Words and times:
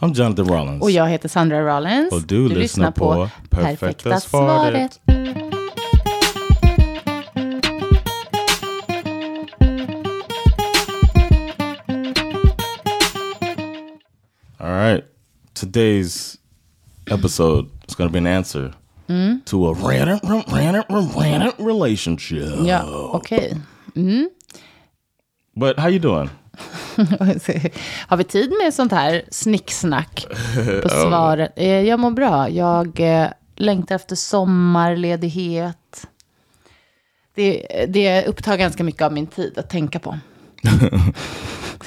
I'm 0.00 0.14
Jonathan 0.14 0.46
Rollins. 0.46 0.82
Och 0.82 0.90
jag 0.90 1.08
heter 1.08 1.28
Sandra 1.28 1.76
Rollins. 1.76 2.12
Och 2.12 2.22
du 2.22 2.48
lyssnar 2.48 2.90
på 2.90 3.28
Perfekta 3.50 4.20
svaret. 4.20 5.00
All 14.58 14.70
right. 14.70 15.04
Today's 15.54 16.36
episode 17.10 17.68
is 17.88 17.94
going 17.94 18.08
to 18.08 18.12
be 18.12 18.18
an 18.18 18.26
answer 18.26 18.74
mm. 19.08 19.44
to 19.44 19.68
a 19.68 19.72
random, 19.72 20.20
random, 20.48 21.08
random 21.16 21.52
relationship. 21.58 22.66
Ja, 22.66 22.84
okej. 23.12 23.56
Mm. 23.96 24.28
But 25.56 25.78
how 25.78 25.88
you 25.88 25.98
doing? 25.98 26.30
Har 28.08 28.16
vi 28.16 28.24
tid 28.24 28.52
med 28.64 28.74
sånt 28.74 28.92
här 28.92 29.22
snicksnack 29.30 30.26
på 30.82 30.88
svaret? 31.08 31.52
Eh, 31.56 31.66
Jag 31.80 32.00
mår 32.00 32.10
bra. 32.10 32.50
Jag 32.50 33.00
eh, 33.00 33.28
längtar 33.56 33.94
efter 33.94 34.16
sommarledighet. 34.16 36.06
Det, 37.34 37.66
det 37.88 38.26
upptar 38.26 38.56
ganska 38.56 38.84
mycket 38.84 39.02
av 39.02 39.12
min 39.12 39.26
tid 39.26 39.58
att 39.58 39.70
tänka 39.70 39.98
på. 39.98 40.18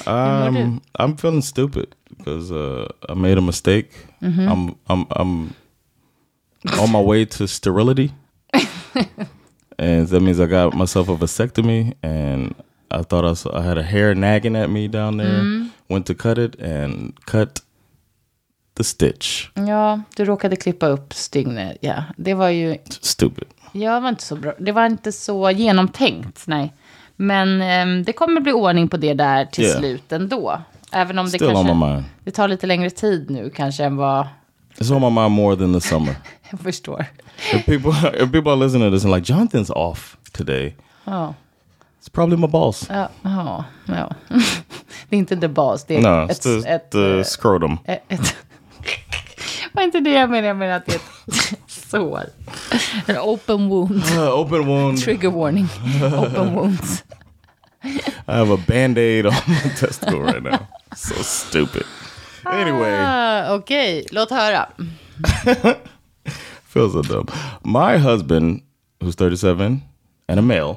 Um, 0.07 0.79
I'm 0.93 1.13
feeling 1.15 1.41
stupid 1.41 1.85
because 2.09 2.49
uh, 2.51 2.87
I 3.09 3.13
made 3.13 3.37
a 3.37 3.41
mistake. 3.41 3.87
I'm, 4.21 4.75
I'm, 4.87 5.05
I'm 5.09 5.53
on 6.79 6.91
my 6.91 7.01
way 7.03 7.25
to 7.25 7.47
sterility, 7.47 8.11
and 9.77 10.07
that 10.09 10.21
means 10.21 10.39
I 10.39 10.45
got 10.47 10.73
myself 10.73 11.09
a 11.09 11.15
vasectomy. 11.15 11.93
And 12.01 12.55
I 12.99 13.03
thought 13.03 13.31
I, 13.31 13.35
saw, 13.35 13.59
I 13.59 13.61
had 13.61 13.77
a 13.77 13.81
hair 13.83 14.15
nagging 14.15 14.55
at 14.55 14.69
me 14.69 14.87
down 14.87 15.17
there. 15.17 15.65
Went 15.87 16.05
to 16.05 16.13
cut 16.13 16.37
it 16.37 16.61
and 16.61 17.13
cut 17.25 17.59
the 18.77 18.83
stitch. 18.83 19.47
Ja, 19.53 20.01
du 20.15 20.25
råkade 20.25 20.55
klippa 20.55 20.87
upp 20.87 21.13
stygnet. 21.13 21.77
Ja, 21.81 22.03
det 22.17 22.33
var 22.33 22.49
ju... 22.49 22.77
Stupid. 23.01 23.47
Ja, 23.71 23.93
det 23.95 23.99
var 24.01 24.09
inte 24.09 24.23
så 24.23 24.35
bra. 24.35 24.53
Det 24.59 24.71
var 24.71 24.85
inte 24.85 25.11
så 25.11 25.51
genomtänkt, 25.51 26.43
nej. 26.47 26.73
Men 27.15 27.61
ehm, 27.61 28.03
det 28.03 28.13
kommer 28.13 28.41
bli 28.41 28.51
ordning 28.53 28.87
på 28.87 28.97
det 28.97 29.13
där 29.13 29.45
till 29.45 29.63
Yeah. 29.63 29.79
slut 29.79 30.11
ändå. 30.11 30.61
Även 30.91 31.19
om 31.19 31.25
det 31.25 31.29
Still 31.31 31.43
on 31.47 31.53
my 31.53 31.69
kanske 31.69 31.85
mind. 31.87 32.03
det 32.23 32.31
tar 32.31 32.47
lite 32.47 32.67
längre 32.67 32.89
tid 32.89 33.29
nu 33.29 33.49
kanske 33.49 33.83
än 33.83 33.95
vad 33.97 34.27
It's 34.77 34.91
on 34.95 35.01
my 35.13 35.21
mind 35.21 35.31
more 35.31 35.55
than 35.55 35.73
the 35.73 35.81
summer. 35.87 36.15
jag 36.51 36.59
förstår. 36.59 37.05
if 37.53 37.65
people 37.65 37.91
if 38.23 38.31
people 38.31 38.51
are 38.51 38.55
listening 38.65 38.91
to 38.91 38.95
this 38.97 39.05
and 39.05 39.13
like 39.15 39.33
Jonathan's 39.33 39.71
off 39.71 40.17
today, 40.31 40.75
Ja, 41.03 41.33
it's 42.01 42.09
probably 42.11 42.37
my 42.37 42.47
balls. 42.47 42.87
ja, 42.89 43.09
ja. 43.23 43.65
ja. 43.85 44.09
det 45.09 45.15
är 45.15 45.19
inte 45.19 45.35
the 45.37 45.47
boss, 45.47 45.83
det 45.83 45.95
är 45.95 46.01
No, 46.01 46.31
ett... 46.31 46.45
it's 46.45 46.61
the, 46.63 46.69
ett, 46.69 46.91
the 46.91 47.17
eh, 47.17 47.23
scrotum. 47.23 47.77
ett, 47.85 48.03
ett 48.07 48.35
var 49.73 49.83
inte 49.83 49.99
det 49.99 50.09
jag 50.11 50.29
menade, 50.29 50.47
jag 50.47 50.57
menar 50.57 50.73
att 50.73 50.85
det 50.85 50.91
är 50.93 50.95
ett 50.95 51.59
sår. 51.67 52.23
En 53.05 53.17
open 53.17 53.69
wound. 53.69 54.03
Uh, 54.17 54.39
open 54.39 54.65
wound. 54.67 55.01
Trigger 55.03 55.29
warning. 55.29 55.67
Open 56.17 56.55
wounds. 56.55 57.03
I 58.27 58.31
have 58.31 58.53
a 58.53 58.57
band 58.67 58.97
aid 58.97 59.25
on 59.25 59.33
my 59.47 59.69
testicle 59.79 60.19
right 60.19 60.43
now. 60.43 60.57
So 60.95 61.13
stupid. 61.23 61.83
Anyway, 62.45 62.91
Ah, 62.99 63.53
Okej, 63.55 64.07
låt 64.11 64.29
höra. 64.29 64.69
feels 66.73 66.93
so 66.93 67.01
dumb. 67.01 67.27
My 67.63 67.97
husband, 67.97 68.61
who's 68.99 69.15
37 69.15 69.81
and 70.27 70.39
a 70.39 70.41
male, 70.41 70.75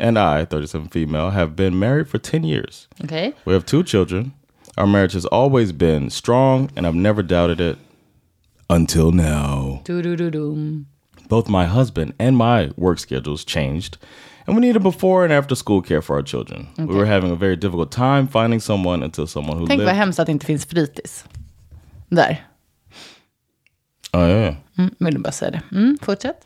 and 0.00 0.18
I, 0.18 0.44
37 0.44 0.88
female, 0.88 1.30
have 1.30 1.54
been 1.56 1.78
married 1.78 2.08
for 2.08 2.18
10 2.18 2.44
years. 2.44 2.88
Okay. 3.04 3.32
We 3.44 3.52
have 3.52 3.64
two 3.64 3.82
children. 3.82 4.32
Our 4.76 4.86
marriage 4.86 5.14
has 5.14 5.26
always 5.26 5.72
been 5.72 6.10
strong, 6.10 6.70
and 6.76 6.86
I've 6.86 6.94
never 6.94 7.22
doubted 7.22 7.60
it 7.60 7.76
until 8.68 9.12
now. 9.12 9.82
Both 11.28 11.48
my 11.48 11.66
husband 11.66 12.12
and 12.18 12.36
my 12.36 12.70
work 12.76 12.98
schedules 12.98 13.44
changed, 13.44 13.98
and 14.46 14.56
we 14.56 14.60
needed 14.60 14.82
before 14.82 15.24
and 15.24 15.32
after 15.32 15.54
school 15.56 15.82
care 15.82 16.02
for 16.02 16.16
our 16.16 16.22
children. 16.22 16.66
We 16.78 16.94
were 16.94 17.06
having 17.06 17.30
a 17.32 17.36
very 17.36 17.56
difficult 17.56 17.90
time 17.92 18.26
finding 18.26 18.60
someone 18.60 19.02
until 19.04 19.26
someone 19.26 19.58
who 19.58 19.66
Tänk 19.66 19.78
lived. 19.78 19.86
vad 19.86 19.96
hemskt 19.96 20.18
att 20.18 20.26
det 20.26 20.32
inte 20.32 20.46
finns 20.46 20.66
fritids. 20.66 21.24
Där. 22.08 22.44
oh 24.12 24.28
yeah. 24.28 24.54
Mm, 24.78 24.94
vill 24.98 25.14
du 25.14 25.20
bara 25.20 25.32
säga 25.32 25.50
det. 25.50 25.62
Mm, 25.72 25.98
fortsätt. 26.02 26.44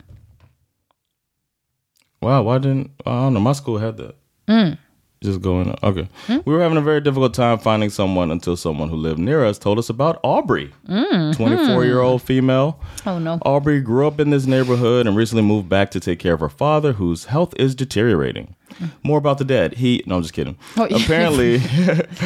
Wow, 2.25 2.43
why 2.43 2.57
didn't 2.57 2.91
I 3.05 3.11
don't 3.11 3.35
know? 3.35 3.41
My 3.41 3.53
school 3.53 3.77
had 3.77 3.99
that. 3.99 4.17
Mm. 4.49 4.79
Just 5.23 5.43
going 5.43 5.75
okay. 5.83 6.09
Hmm? 6.27 6.39
We 6.45 6.55
were 6.55 6.61
having 6.61 6.79
a 6.79 6.83
very 6.83 7.01
difficult 7.01 7.35
time 7.35 7.59
finding 7.59 7.91
someone 7.91 8.31
until 8.31 8.57
someone 8.57 8.89
who 8.89 8.97
lived 8.97 9.19
near 9.19 9.45
us 9.45 9.59
told 9.59 9.79
us 9.79 9.89
about 9.91 10.21
Aubrey, 10.23 10.73
mm, 10.89 11.07
hmm. 11.09 11.31
twenty-four-year-old 11.33 12.23
female. 12.23 12.81
Oh 13.07 13.19
no. 13.19 13.39
Aubrey 13.43 13.81
grew 13.81 14.07
up 14.07 14.21
in 14.21 14.31
this 14.31 14.47
neighborhood 14.47 15.07
and 15.07 15.17
recently 15.17 15.43
moved 15.43 15.69
back 15.69 15.91
to 15.93 16.01
take 16.01 16.19
care 16.19 16.35
of 16.35 16.41
her 16.41 16.49
father, 16.49 16.93
whose 16.95 17.27
health 17.27 17.55
is 17.59 17.75
deteriorating. 17.75 18.55
Hmm. 18.79 18.87
More 19.03 19.19
about 19.19 19.39
the 19.39 19.45
dad. 19.45 19.75
He 19.75 20.03
no, 20.07 20.17
I'm 20.17 20.23
just 20.23 20.35
kidding. 20.35 20.57
Oh, 20.79 20.85
apparently, 20.85 21.57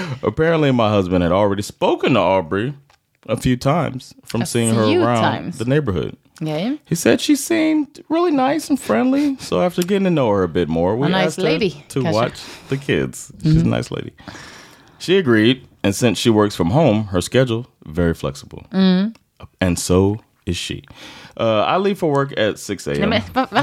apparently, 0.22 0.70
my 0.72 0.90
husband 0.90 1.22
had 1.22 1.32
already 1.32 1.62
spoken 1.62 2.14
to 2.14 2.20
Aubrey 2.20 2.74
a 3.28 3.36
few 3.36 3.56
times 3.56 4.14
from 4.24 4.44
seeing 4.44 4.74
her 4.74 4.82
around 4.82 5.22
times. 5.22 5.58
the 5.58 5.64
neighborhood. 5.64 6.16
Yeah. 6.40 6.76
He 6.84 6.94
said 6.94 7.20
she 7.20 7.36
seemed 7.36 8.00
really 8.08 8.30
nice 8.30 8.70
and 8.70 8.80
friendly. 8.80 9.36
So 9.38 9.60
after 9.60 9.82
getting 9.82 10.04
to 10.04 10.10
know 10.10 10.30
her 10.30 10.42
a 10.44 10.48
bit 10.48 10.68
more, 10.68 10.96
we 10.96 11.06
A 11.06 11.10
nice 11.10 11.26
asked 11.26 11.36
her 11.38 11.42
lady, 11.44 11.70
to 11.88 12.00
kanske. 12.02 12.14
watch 12.14 12.40
the 12.68 12.76
kids. 12.76 13.32
She's 13.42 13.62
a 13.62 13.66
nice 13.68 13.90
lady. 13.90 14.12
She 14.98 15.18
agreed, 15.18 15.66
and 15.82 15.94
since 15.94 16.18
she 16.18 16.30
works 16.30 16.56
from 16.56 16.70
home, 16.70 17.04
her 17.12 17.20
schedule 17.20 17.66
very 17.86 18.14
flexible, 18.14 18.62
and 19.60 19.78
so 19.78 20.16
is 20.46 20.56
she. 20.56 20.82
Uh, 21.36 21.64
I 21.66 21.76
leave 21.78 21.98
for 21.98 22.10
work 22.12 22.32
at 22.38 22.58
six 22.58 22.86
a.m. 22.88 23.08
men 23.10 23.22
va? 23.34 23.46
va? 23.52 23.62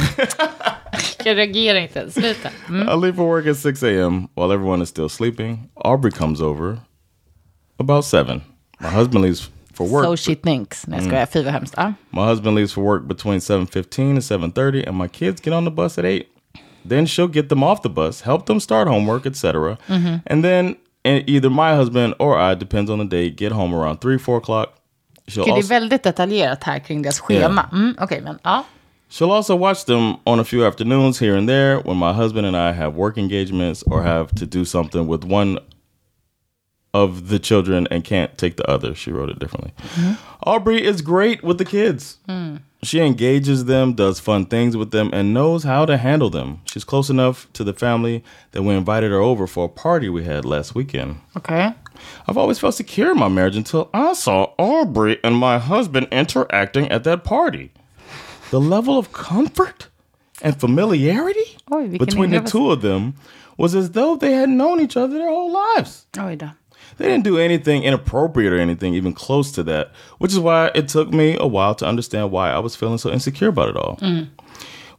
Jag 1.25 1.35
reagerar 1.37 1.79
inte. 1.79 2.11
Sluta. 2.11 2.49
Mm. 2.69 2.89
I 2.89 2.95
leave 2.95 3.15
for 3.15 3.27
work 3.27 3.47
at 3.47 3.57
6 3.57 3.83
a.m. 3.83 4.27
while 4.35 4.51
everyone 4.53 4.81
is 4.83 4.89
still 4.89 5.09
sleeping. 5.09 5.69
Aubrey 5.75 6.11
comes 6.11 6.41
over 6.41 6.77
about 7.79 8.05
7. 8.05 8.41
My 8.79 8.89
husband 8.89 9.23
leaves 9.23 9.49
for 9.75 9.87
work. 9.87 10.05
So 10.05 10.15
she 10.15 10.35
thinks. 10.35 10.87
Nej, 10.87 10.99
jag 10.99 11.07
skojar. 11.07 11.25
Fy 11.25 11.43
vad 11.43 11.53
hemskt. 11.53 11.73
Ja. 11.77 11.93
My 12.09 12.21
husband 12.21 12.55
leaves 12.55 12.73
for 12.73 12.83
work 12.83 13.07
between 13.07 13.39
7:15 13.39 14.09
and 14.09 14.23
7:30 14.23 14.87
and 14.87 14.97
my 14.97 15.07
kids 15.07 15.41
get 15.41 15.53
on 15.53 15.65
the 15.65 15.71
bus 15.71 15.97
at 15.97 16.05
8. 16.05 16.23
Then 16.89 17.07
she'll 17.07 17.31
get 17.33 17.49
them 17.49 17.63
off 17.63 17.81
the 17.81 17.89
bus, 17.89 18.21
help 18.21 18.45
them 18.45 18.59
start 18.59 18.87
homework, 18.87 19.25
etc. 19.25 19.77
And 20.25 20.43
then 20.43 20.75
eh, 21.03 21.23
either 21.27 21.49
my 21.49 21.75
husband 21.75 22.13
or 22.19 22.51
I, 22.51 22.55
depends 22.55 22.91
on 22.91 22.99
the 22.99 23.05
day, 23.05 23.29
get 23.29 23.51
home 23.51 23.75
around 23.75 23.97
3, 24.01 24.17
4 24.19 24.37
o'clock. 24.37 24.67
She'll 25.27 25.45
det 25.45 25.51
är 25.51 25.63
väldigt 25.63 26.03
detaljerat 26.03 26.63
här 26.63 26.79
kring 26.79 27.01
deras 27.01 27.19
schema. 27.19 27.69
Mm, 27.71 27.95
Okej, 27.99 28.21
men 28.21 28.39
ja. 28.43 28.63
she'll 29.09 29.31
also 29.31 29.55
watch 29.57 29.85
them 29.85 30.13
on 30.23 30.39
a 30.39 30.43
few 30.43 30.67
afternoons 30.67 31.21
here 31.21 31.37
and 31.37 31.49
there 31.49 31.77
when 31.77 31.97
my 31.97 32.13
husband 32.13 32.45
and 32.47 32.55
I 32.55 32.71
have 32.71 32.95
work 32.95 33.17
engagements 33.17 33.83
or 33.83 34.01
have 34.01 34.27
to 34.39 34.45
do 34.45 34.65
something 34.65 35.07
with 35.07 35.23
one 35.33 35.59
of 37.03 37.27
the 37.27 37.39
children 37.39 37.87
and 37.91 38.03
can't 38.03 38.37
take 38.37 38.55
the 38.55 38.67
other. 38.75 38.95
She 38.95 39.11
wrote 39.11 39.29
it 39.29 39.39
differently. 39.39 39.73
Aubrey 40.43 40.79
is 40.91 41.01
great 41.01 41.43
with 41.43 41.57
the 41.57 41.65
kids. 41.65 42.17
She 42.83 42.99
engages 42.99 43.65
them, 43.65 43.93
does 43.93 44.19
fun 44.19 44.45
things 44.45 44.77
with 44.77 44.91
them, 44.91 45.09
and 45.11 45.33
knows 45.33 45.63
how 45.63 45.85
to 45.85 45.97
handle 45.97 46.29
them. 46.29 46.49
She's 46.71 46.85
close 46.85 47.09
enough 47.09 47.47
to 47.53 47.63
the 47.63 47.73
family 47.73 48.23
that 48.51 48.63
we 48.63 48.73
invited 48.75 49.11
her 49.11 49.19
over 49.31 49.47
for 49.47 49.65
a 49.65 49.73
party 49.85 50.07
we 50.07 50.23
had 50.23 50.45
last 50.45 50.75
weekend. 50.75 51.17
Okay. 51.35 51.73
I've 52.27 52.37
always 52.37 52.59
felt 52.59 52.75
secure 52.75 53.11
in 53.11 53.17
my 53.19 53.27
marriage 53.27 53.57
until 53.57 53.89
I 53.93 54.13
saw 54.13 54.53
Aubrey 54.57 55.17
and 55.23 55.35
my 55.35 55.57
husband 55.59 56.07
interacting 56.11 56.85
at 56.91 57.03
that 57.03 57.23
party. 57.23 57.71
The 58.51 58.59
level 58.61 58.97
of 58.97 59.11
comfort 59.11 59.89
and 60.41 60.55
familiarity 60.59 61.57
vilken 61.69 61.97
between 61.97 62.29
the 62.31 62.41
two 62.41 62.71
of 62.71 62.81
them 62.81 63.15
was 63.57 63.73
as 63.73 63.91
though 63.91 64.15
they 64.17 64.33
had 64.33 64.49
known 64.49 64.79
each 64.79 64.97
other 64.97 65.17
their 65.17 65.29
whole 65.29 65.51
lives. 65.51 66.05
Oj 66.13 66.37
då. 66.37 66.49
They 66.97 67.05
didn't 67.05 67.23
do 67.23 67.37
anything 67.37 67.83
inappropriate 67.83 68.53
or 68.53 68.57
anything 68.59 68.93
even 68.93 69.13
close 69.13 69.51
to 69.53 69.63
that, 69.63 69.91
which 70.19 70.31
is 70.31 70.39
why 70.39 70.71
it 70.75 70.87
took 70.87 71.11
me 71.11 71.35
a 71.39 71.47
while 71.47 71.75
to 71.75 71.85
understand 71.85 72.31
why 72.31 72.51
I 72.51 72.59
was 72.59 72.75
feeling 72.75 72.97
so 72.97 73.09
insecure 73.11 73.49
about 73.49 73.69
it 73.69 73.75
all. 73.77 73.97
When 73.99 74.29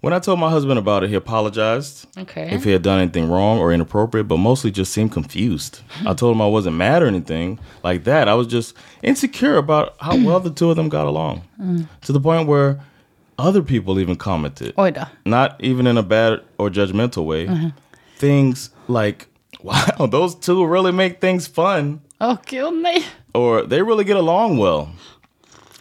When 0.03 0.13
I 0.13 0.19
told 0.21 0.39
my 0.39 0.51
husband 0.51 0.79
about 0.79 1.03
it, 1.05 1.09
he 1.09 1.17
apologized 1.17 2.07
Okay. 2.19 2.49
if 2.53 2.65
he 2.65 2.71
had 2.73 2.83
done 2.83 3.01
anything 3.01 3.31
wrong 3.31 3.59
or 3.59 3.73
inappropriate, 3.73 4.29
but 4.29 4.37
mostly 4.39 4.71
just 4.71 4.93
seemed 4.93 5.11
confused. 5.11 5.81
I 6.07 6.13
told 6.15 6.35
him 6.37 6.43
I 6.43 6.47
wasn't 6.47 6.77
mad 6.77 7.03
or 7.03 7.07
anything 7.07 7.59
like 7.83 8.05
that. 8.05 8.29
I 8.29 8.35
was 8.35 8.47
just 8.47 8.77
insecure 9.03 9.57
about 9.57 9.95
how 10.01 10.17
well 10.27 10.39
the 10.39 10.51
two 10.51 10.71
of 10.71 10.77
them 10.77 10.89
got 10.89 11.07
along 11.07 11.43
mm. 11.59 11.89
to 12.03 12.13
the 12.13 12.21
point 12.21 12.47
where 12.47 12.79
other 13.39 13.63
people 13.63 13.99
even 13.99 14.17
commented, 14.17 14.75
Oj 14.77 14.93
då. 14.95 15.07
not 15.25 15.57
even 15.61 15.87
in 15.87 15.97
a 15.99 16.03
bad 16.03 16.41
or 16.59 16.71
judgmental 16.71 17.25
way, 17.25 17.47
mm-hmm. 17.47 17.69
things 18.19 18.71
like, 18.89 19.27
wow, 19.63 20.07
those 20.11 20.35
two 20.35 20.65
really 20.65 20.93
make 20.93 21.21
things 21.21 21.47
fun 21.47 22.03
Oh, 22.21 22.39
kill 22.45 22.71
me. 22.71 23.05
or 23.35 23.63
they 23.63 23.83
really 23.83 24.05
get 24.05 24.17
along 24.17 24.57
well, 24.59 24.91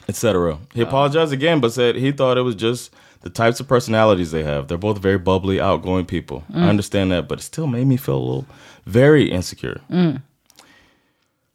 etc. 0.07 0.57
He 0.73 0.81
apologized 0.81 1.33
again, 1.33 1.61
but 1.61 1.73
said 1.73 1.95
he 1.95 2.11
thought 2.11 2.37
it 2.37 2.41
was 2.41 2.55
just 2.55 2.93
the 3.21 3.29
types 3.29 3.59
of 3.59 3.67
personalities 3.67 4.31
they 4.31 4.43
have. 4.43 4.67
They're 4.67 4.77
both 4.77 4.99
very 4.99 5.17
bubbly, 5.17 5.59
outgoing 5.59 6.05
people. 6.05 6.43
I 6.49 6.57
mm. 6.57 6.69
understand 6.69 7.11
that, 7.11 7.27
but 7.27 7.39
it 7.39 7.43
still 7.43 7.67
made 7.67 7.87
me 7.87 7.97
feel 7.97 8.17
a 8.17 8.19
little 8.19 8.45
very 8.85 9.31
insecure. 9.31 9.81
Mm. 9.89 10.21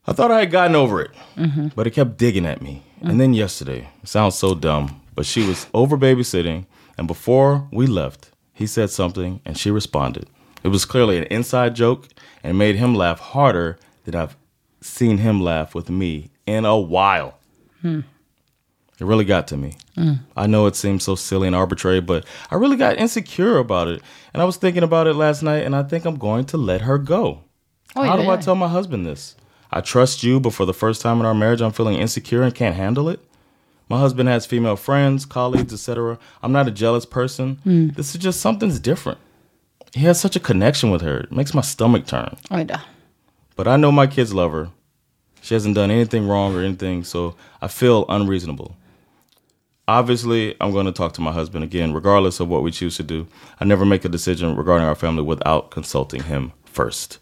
I 0.07 0.13
thought 0.13 0.33
I 0.33 0.41
had 0.41 0.51
gotten 0.51 0.75
over 0.75 1.01
it, 1.03 1.11
mm-hmm. 1.37 1.69
but 1.77 1.87
it 1.87 1.91
kept 1.91 2.17
digging 2.17 2.47
at 2.47 2.63
me. 2.63 2.83
And 3.03 3.21
then 3.21 3.33
yesterday, 3.33 3.89
it 4.03 4.09
sounds 4.09 4.35
so 4.35 4.55
dumb, 4.55 5.01
but 5.15 5.25
she 5.25 5.47
was 5.47 5.69
over 5.73 5.97
babysitting, 5.97 6.67
and 6.99 7.07
before 7.07 7.69
we 7.71 7.87
left, 7.87 8.31
he 8.53 8.67
said 8.67 8.91
something, 8.91 9.41
and 9.45 9.57
she 9.57 9.71
responded. 9.71 10.29
It 10.63 10.69
was 10.69 10.85
clearly 10.85 11.19
an 11.19 11.25
inside 11.25 11.75
joke 11.75 12.09
and 12.43 12.59
made 12.59 12.77
him 12.77 12.95
laugh 12.95 13.19
harder 13.21 13.79
than 14.05 14.15
I've 14.15 14.37
seen 14.81 15.19
him 15.19 15.41
laugh 15.41 15.75
with 15.75 15.91
me 15.91 16.31
in 16.47 16.65
a 16.65 16.79
while. 16.79 17.39
It 19.01 19.07
really 19.07 19.25
got 19.25 19.49
to 19.49 19.57
me. 19.57 19.77
I 20.37 20.47
know 20.47 20.67
it 20.67 20.77
seems 20.77 21.05
so 21.05 21.15
silly 21.15 21.47
and 21.47 21.57
arbitrary, 21.57 22.01
but 22.01 22.25
I 22.51 22.55
really 22.57 22.77
got 22.77 22.99
insecure 22.99 23.57
about 23.59 23.89
it. 23.89 24.03
And 24.33 24.43
I 24.43 24.45
was 24.45 24.57
thinking 24.57 24.83
about 24.83 25.07
it 25.07 25.15
last 25.15 25.43
night, 25.43 25.65
and 25.65 25.75
I 25.77 25.83
think 25.83 26.05
I'm 26.05 26.17
going 26.17 26.45
to 26.47 26.57
let 26.57 26.83
her 26.83 26.99
go. 26.99 27.43
Oj, 27.97 28.07
How 28.07 28.17
do 28.17 28.29
I 28.31 28.37
tell 28.37 28.55
my 28.55 28.69
husband 28.69 29.05
this? 29.07 29.37
I 29.71 29.81
trust 29.81 30.23
you, 30.23 30.41
but 30.41 30.53
for 30.53 30.65
the 30.67 30.75
first 30.75 31.01
time 31.03 31.21
in 31.21 31.27
our 31.27 31.35
marriage, 31.35 31.61
I'm 31.61 31.73
feeling 31.73 31.97
insecure 31.99 32.43
and 32.43 32.55
can't 32.55 32.77
handle 32.77 33.09
it. 33.09 33.21
My 33.89 33.99
husband 33.99 34.29
has 34.29 34.47
female 34.47 34.77
friends, 34.77 35.25
colleagues, 35.27 35.73
etc. 35.73 36.19
I'm 36.43 36.53
not 36.53 36.69
a 36.69 36.71
jealous 36.71 37.05
person. 37.05 37.57
Hmm. 37.65 37.89
This 37.89 38.15
is 38.15 38.21
just 38.21 38.41
something's 38.41 38.79
different. 38.79 39.19
He 39.93 40.01
has 40.07 40.21
such 40.21 40.37
a 40.37 40.41
connection 40.41 40.91
with 40.91 41.03
her. 41.03 41.19
It 41.21 41.33
makes 41.33 41.55
my 41.55 41.63
stomach 41.63 42.07
turn. 42.07 42.37
Oj 42.51 42.67
då. 42.67 42.79
But 43.57 43.67
I 43.67 43.77
know 43.77 43.93
my 43.93 44.07
kids 44.07 44.33
love 44.33 44.53
her. 44.53 44.69
She 45.43 45.55
hasn't 45.55 45.75
done 45.75 45.91
anything 45.91 46.29
wrong 46.29 46.55
or 46.55 46.61
anything, 46.65 47.05
so 47.05 47.35
I 47.63 47.69
feel 47.69 48.05
unreasonable. 48.09 48.77
Obviously, 49.89 50.55
I'm 50.61 50.71
going 50.73 50.87
to 50.87 50.93
talk 50.93 51.13
to 51.15 51.21
my 51.21 51.33
husband 51.33 51.65
again, 51.65 51.93
regardless 51.93 52.41
of 52.41 52.49
what 52.49 52.63
we 52.63 52.71
choose 52.71 52.97
to 52.99 53.03
do. 53.03 53.27
I 53.61 53.65
never 53.65 53.85
make 53.85 54.05
a 54.05 54.09
decision 54.09 54.55
regarding 54.57 54.87
our 54.87 54.95
family 54.95 55.23
without 55.23 55.71
consulting 55.71 56.23
him 56.23 56.53
first. 56.65 57.19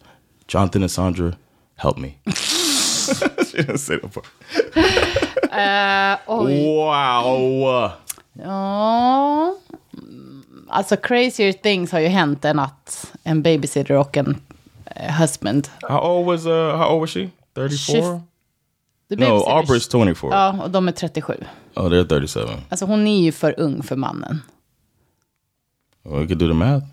Jonathan 0.48 0.82
and 0.82 0.90
Sandra, 0.90 1.38
help 1.76 1.96
me. 1.96 2.18
she 2.34 3.56
didn't 3.56 3.78
say 3.78 3.96
that 3.96 4.12
part. 4.12 4.26
oj. 6.28 6.76
Wow. 6.76 7.96
Ja. 8.38 9.54
Alltså 10.68 10.96
crazier 10.96 11.52
things 11.52 11.92
har 11.92 12.00
ju 12.00 12.08
hänt 12.08 12.44
än 12.44 12.58
att 12.58 13.12
en 13.22 13.42
babysitter 13.42 13.94
och 13.94 14.16
en 14.16 14.36
eh, 14.84 15.12
husband. 15.20 15.68
How 15.88 16.18
old 16.18 16.26
was 16.26 16.46
uh 16.46 16.76
how 16.76 16.92
old 16.92 17.00
was 17.00 17.10
she? 17.10 17.28
34? 17.54 18.20
The 19.08 19.16
No, 19.16 19.24
Aubrey's 19.24 19.90
24. 19.90 20.30
Ja, 20.34 20.62
och 20.62 20.70
de 20.70 20.88
är 20.88 20.92
37. 20.92 21.34
Oh, 21.76 21.82
they're 21.82 22.04
37. 22.08 22.40
Alltså 22.68 22.84
hon 22.86 23.06
är 23.06 23.20
ju 23.20 23.32
för 23.32 23.54
ung 23.60 23.82
för 23.82 23.96
mannen. 23.96 24.42
Well, 26.04 26.20
we 26.20 26.26
could 26.26 26.38
do 26.38 26.48
the 26.48 26.54
math. 26.54 26.86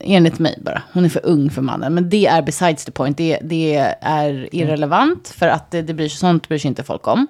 Enligt 0.00 0.38
mig 0.38 0.58
bara. 0.62 0.82
Hon 0.92 1.04
är 1.04 1.08
för 1.08 1.26
ung 1.26 1.50
för 1.50 1.62
mannen. 1.62 1.94
Men 1.94 2.10
det 2.10 2.26
är 2.26 2.42
besides 2.42 2.84
the 2.84 2.92
point. 2.92 3.16
Det, 3.16 3.38
det 3.42 3.74
är 4.00 4.54
irrelevant. 4.54 5.28
För 5.28 5.48
att 5.48 5.70
det, 5.70 5.82
det 5.82 5.94
bryr 5.94 6.08
sig, 6.08 6.18
sånt 6.18 6.48
bryr 6.48 6.58
sig 6.58 6.68
inte 6.68 6.82
folk 6.84 7.06
om. 7.08 7.26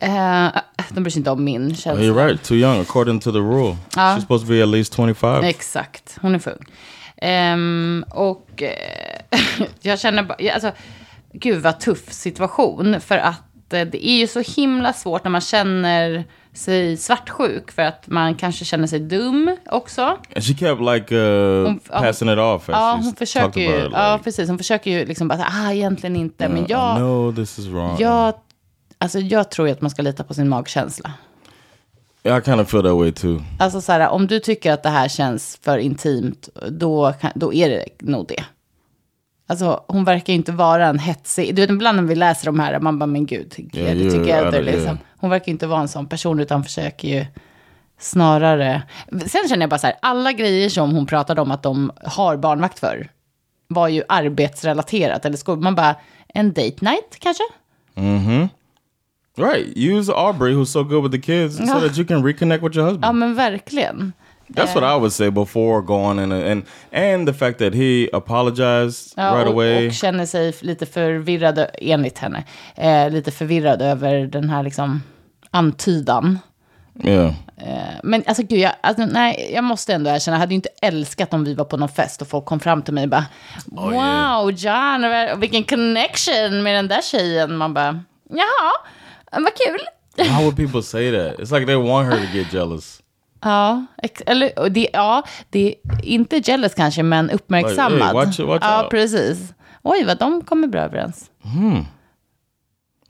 Eh, 0.00 0.48
de 0.90 1.00
bryr 1.02 1.10
sig 1.10 1.20
inte 1.20 1.30
om 1.30 1.44
min 1.44 1.66
Oh, 1.70 1.74
känsla. 1.74 2.04
you're 2.04 2.26
right. 2.26 2.42
Too 2.42 2.56
young 2.56 2.80
according 2.80 3.20
to 3.20 3.32
the 3.32 3.38
rule. 3.38 3.76
She's 3.94 4.20
supposed 4.20 4.46
to 4.46 4.52
be 4.52 4.62
at 4.62 4.68
least 4.68 4.94
25. 4.96 5.44
Exakt, 5.44 6.18
hon 6.22 6.34
är 6.34 6.38
för 6.38 6.50
ung. 6.50 6.66
Ehm, 7.16 8.04
och 8.10 8.62
eh, 8.62 9.20
jag 9.80 10.00
känner 10.00 10.22
bara, 10.22 10.36
ja, 10.38 10.52
alltså, 10.52 10.72
gud 11.32 11.62
vad 11.62 11.80
tuff 11.80 12.12
situation. 12.12 13.00
För 13.00 13.18
att 13.18 13.72
eh, 13.72 13.80
det 13.86 14.06
är 14.08 14.16
ju 14.20 14.26
så 14.26 14.40
himla 14.40 14.92
svårt 14.92 15.24
när 15.24 15.30
man 15.30 15.40
känner 15.40 16.24
sig 16.52 16.96
svartsjuk. 16.96 17.72
För 17.72 17.82
att 17.82 18.06
man 18.06 18.34
kanske 18.34 18.64
känner 18.64 18.86
sig 18.86 19.00
dum 19.00 19.56
också. 19.66 20.02
And 20.02 20.44
she 20.44 20.54
kept 20.54 20.80
like 20.80 21.14
uh, 21.14 21.66
Hon- 21.66 21.80
ja, 21.92 22.00
passing 22.00 22.30
it 22.32 22.38
off 22.38 22.64
Ja, 22.68 23.00
hon 23.02 23.14
försöker 23.14 23.60
ju, 23.60 23.66
it. 23.76 23.84
Like, 23.84 23.96
ja 23.96 24.20
precis, 24.24 24.48
hon 24.48 24.58
försöker 24.58 24.90
ju 24.90 25.06
liksom 25.06 25.28
bara, 25.28 25.46
ah 25.64 25.72
egentligen 25.72 26.16
inte. 26.16 26.48
Men 26.48 26.58
I 26.58 26.66
jag, 26.68 26.96
know 26.96 27.34
this 27.34 27.58
is 27.58 27.66
wrong. 27.66 27.96
jag, 27.98 28.34
alltså 28.98 29.18
jag 29.18 29.50
tror 29.50 29.68
ju 29.68 29.72
att 29.74 29.80
man 29.80 29.90
ska 29.90 30.02
lita 30.02 30.24
på 30.24 30.34
sin 30.34 30.48
magkänsla. 30.48 31.12
Yeah, 32.24 32.38
I 32.38 32.44
kind 32.44 32.60
of 32.60 32.68
feel 32.68 32.82
that 32.82 32.92
way 32.96 33.12
too. 33.12 33.42
Alltså 33.58 33.80
så 33.80 33.92
här, 33.92 34.08
om 34.08 34.26
du 34.26 34.40
tycker 34.40 34.72
att 34.72 34.82
det 34.82 34.88
här 34.88 35.08
känns 35.08 35.58
för 35.62 35.78
intimt, 35.78 36.48
då, 36.70 37.12
kan, 37.20 37.30
då 37.34 37.54
är 37.54 37.68
det 37.68 37.84
nog 38.00 38.26
det. 38.28 38.44
Alltså 39.48 39.84
hon 39.88 40.04
verkar 40.04 40.32
ju 40.32 40.36
inte 40.36 40.52
vara 40.52 40.86
en 40.86 40.98
hetsig, 40.98 41.54
du 41.54 41.62
vet 41.62 41.70
ibland 41.70 41.96
när 41.96 42.04
vi 42.04 42.14
läser 42.14 42.46
de 42.46 42.60
här, 42.60 42.80
man 42.80 42.98
bara 42.98 43.06
men 43.06 43.26
gud, 43.26 43.54
get 43.56 43.94
it 43.96 44.02
ju, 44.02 44.10
together 44.10 44.50
det- 44.52 44.62
liksom. 44.62 44.98
Hon 45.18 45.30
verkar 45.30 45.46
ju 45.46 45.52
inte 45.52 45.66
vara 45.66 45.80
en 45.80 45.88
sån 45.88 46.06
person, 46.06 46.40
utan 46.40 46.64
försöker 46.64 47.08
ju 47.08 47.26
snarare. 47.98 48.82
Sen 49.26 49.48
känner 49.48 49.62
jag 49.62 49.70
bara 49.70 49.78
så 49.78 49.86
här, 49.86 49.96
alla 50.02 50.32
grejer 50.32 50.68
som 50.68 50.90
hon 50.94 51.06
pratade 51.06 51.40
om 51.40 51.50
att 51.50 51.62
de 51.62 51.92
har 52.04 52.36
barnvakt 52.36 52.78
för, 52.78 53.08
var 53.68 53.88
ju 53.88 54.02
arbetsrelaterat. 54.08 55.24
Eller 55.24 55.36
skol, 55.36 55.58
man 55.60 55.74
bara, 55.74 55.96
en 56.28 56.48
date 56.52 56.76
night 56.84 57.16
kanske? 57.18 57.42
Right. 59.36 59.76
Use 59.76 60.08
Aubrey, 60.12 60.54
who's 60.54 60.70
so 60.70 60.84
good 60.84 61.02
with 61.02 61.12
the 61.12 61.18
kids, 61.18 61.56
so 61.58 61.80
that 61.80 61.96
you 61.98 62.04
can 62.06 62.22
reconnect 62.22 62.62
with 62.62 62.74
your 62.76 62.84
husband. 62.86 63.04
Ja 63.04 63.12
men 63.12 63.34
verkligen. 63.34 64.12
That's 64.54 64.74
what 64.74 64.84
I 64.84 64.96
would 64.96 65.12
say 65.12 65.30
before 65.30 65.82
going 65.82 66.18
in, 66.20 66.32
and 66.32 66.62
and 66.92 67.28
the 67.28 67.32
fact 67.34 67.58
that 67.58 67.74
he 67.74 68.08
apologized 68.12 69.12
Ja, 69.16 69.34
right 69.34 69.46
och, 69.46 69.52
away. 69.52 69.86
och 69.88 69.92
känner 69.94 70.26
sig 70.26 70.54
lite 70.60 70.86
förvirrad, 70.86 71.66
enligt 71.78 72.18
henne, 72.18 72.44
eh, 72.76 73.10
lite 73.10 73.30
förvirrad 73.30 73.82
över 73.82 74.26
den 74.26 74.50
här 74.50 74.62
liksom 74.62 75.02
antydan. 75.50 76.38
yeah. 77.04 77.32
Eh, 77.58 77.94
men 78.02 78.22
alltså 78.26 78.42
gud, 78.42 78.58
jag, 78.58 78.72
alltså, 78.80 79.06
nej, 79.06 79.50
jag 79.54 79.64
måste 79.64 79.94
ändå 79.94 80.10
erkänna, 80.10 80.34
jag 80.36 80.40
hade 80.40 80.52
ju 80.52 80.56
inte 80.56 80.68
älskat 80.82 81.34
om 81.34 81.44
vi 81.44 81.54
var 81.54 81.64
på 81.64 81.76
någon 81.76 81.88
fest 81.88 82.22
och 82.22 82.28
folk 82.28 82.44
kom 82.44 82.60
fram 82.60 82.82
till 82.82 82.94
mig 82.94 83.04
och 83.04 83.10
bara, 83.10 83.26
wow, 83.66 83.92
yeah. 83.92 84.48
John, 85.32 85.40
vilken 85.40 85.64
connection 85.64 86.62
med 86.62 86.74
den 86.74 86.88
där 86.88 87.02
tjejen. 87.02 87.56
Man 87.56 87.74
bara, 87.74 88.00
jaha, 88.30 88.72
vad 89.32 89.52
kul. 89.54 89.78
How 90.26 90.42
would 90.42 90.56
people 90.56 90.82
say 90.82 91.10
that? 91.10 91.38
It's 91.40 91.50
like 91.52 91.66
they 91.66 91.76
want 91.76 92.08
her 92.12 92.16
to 92.26 92.32
get 92.32 92.52
jealous. 92.52 93.02
Ja, 93.40 93.86
eller, 94.26 94.68
det, 94.68 94.88
ja, 94.92 95.22
det 95.50 95.68
är 95.68 96.04
inte 96.04 96.36
jealous 96.44 96.74
kanske, 96.74 97.02
men 97.02 97.30
uppmärksammad. 97.30 97.92
Like, 97.92 98.04
hey, 98.04 98.14
watch 98.14 98.40
it, 98.40 98.46
watch 98.46 98.62
ja, 98.64 98.82
out. 98.82 98.90
precis. 98.90 99.54
Oj, 99.82 100.04
vad 100.04 100.18
de 100.18 100.44
kommer 100.44 100.68
bra 100.68 100.80
överens. 100.80 101.30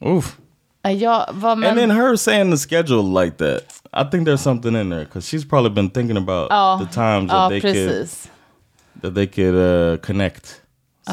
Oof. 0.00 0.36
Ja, 0.82 1.28
var, 1.32 1.56
men, 1.56 1.70
And 1.70 1.78
then 1.78 1.90
her 1.90 2.16
saying 2.16 2.50
the 2.50 2.56
schedule 2.56 3.02
like 3.24 3.36
that, 3.38 3.62
I 3.92 4.04
think 4.10 4.26
there's 4.26 4.40
something 4.42 4.76
in 4.76 4.90
there 4.90 5.04
because 5.04 5.26
she's 5.28 5.44
probably 5.44 5.70
been 5.70 5.90
thinking 5.90 6.16
about 6.16 6.50
Ja, 6.50 6.78
the 6.78 6.86
times 6.94 7.32
ja, 7.32 7.38
that 7.38 7.48
they 7.48 7.60
could 7.60 7.74
precis. 7.74 8.30
that 9.02 9.14
they 9.14 9.26
could 9.26 9.54
uh, 9.54 9.96
connect, 10.06 10.60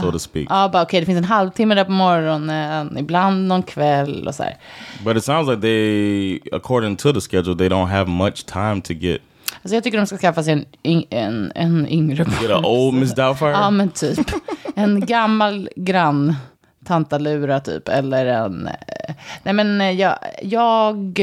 so 0.02 0.12
to 0.12 0.20
speak. 0.20 0.48
Ja, 0.50 0.70
bara 0.74 0.84
okej, 0.84 1.00
det 1.00 1.06
finns 1.06 1.18
en 1.18 1.24
halvtimme 1.24 1.76
där 1.76 1.84
på 1.84 1.92
morgonen, 1.92 2.98
ibland 2.98 3.48
någon 3.48 3.64
kväll 3.64 4.28
och 4.28 4.36
så 4.36 4.44
här. 4.44 4.58
But 5.06 5.18
it 5.18 5.24
sounds 5.24 5.50
like 5.50 5.62
they, 5.62 6.40
according 6.52 6.96
to 6.96 7.14
the 7.14 7.22
schedule, 7.22 7.56
they 7.58 7.70
don't 7.70 7.88
have 7.88 8.12
much 8.12 8.46
time 8.46 8.82
to 8.82 8.94
get 8.94 9.22
Alltså 9.62 9.76
jag 9.76 9.84
tycker 9.84 9.98
de 9.98 10.08
ska 10.08 10.18
skaffa 10.18 10.44
sig 10.44 10.54
en, 10.54 10.66
yng- 10.84 11.08
en, 11.10 11.52
en 11.56 11.88
yngre 11.88 12.26
get 12.42 12.52
an 12.52 12.66
old 12.66 12.96
Miss 12.96 13.16
Doubtfire. 13.16 13.50
Ja, 13.52 13.70
men 13.70 13.90
typ. 13.90 14.20
En 14.76 15.06
gammal 15.06 15.70
grann 15.76 16.36
tantalura 16.86 17.60
typ. 17.60 17.88
Eller 17.90 18.26
en... 18.26 18.68
eh, 18.68 19.16
Nej 19.44 19.54
men 19.54 19.82
eh, 19.82 19.92
jag, 19.92 20.16
jag... 20.42 21.20